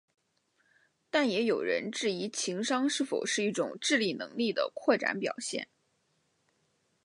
[1.11, 5.67] 但也有人质疑情商是否是一种智力能力的扩展表现。